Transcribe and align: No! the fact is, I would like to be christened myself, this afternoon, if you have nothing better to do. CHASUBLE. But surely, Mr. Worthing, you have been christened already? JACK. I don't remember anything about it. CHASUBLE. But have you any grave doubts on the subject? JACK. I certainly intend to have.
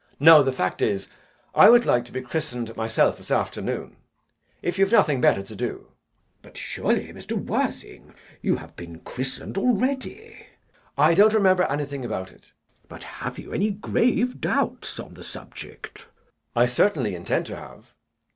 No! 0.19 0.41
the 0.41 0.51
fact 0.51 0.81
is, 0.81 1.09
I 1.53 1.69
would 1.69 1.85
like 1.85 2.05
to 2.05 2.11
be 2.11 2.23
christened 2.23 2.75
myself, 2.75 3.17
this 3.17 3.29
afternoon, 3.29 3.97
if 4.63 4.79
you 4.79 4.85
have 4.85 4.91
nothing 4.91 5.21
better 5.21 5.43
to 5.43 5.55
do. 5.55 5.67
CHASUBLE. 5.73 5.93
But 6.41 6.57
surely, 6.57 7.13
Mr. 7.13 7.31
Worthing, 7.33 8.15
you 8.41 8.55
have 8.55 8.75
been 8.75 8.97
christened 9.01 9.59
already? 9.59 10.23
JACK. 10.27 10.47
I 10.97 11.13
don't 11.13 11.35
remember 11.35 11.65
anything 11.69 12.03
about 12.03 12.31
it. 12.31 12.41
CHASUBLE. 12.45 12.87
But 12.89 13.03
have 13.03 13.37
you 13.37 13.53
any 13.53 13.69
grave 13.69 14.41
doubts 14.41 14.99
on 14.99 15.13
the 15.13 15.23
subject? 15.23 15.97
JACK. 15.99 16.07
I 16.55 16.65
certainly 16.65 17.13
intend 17.13 17.45
to 17.45 17.55
have. 17.57 17.93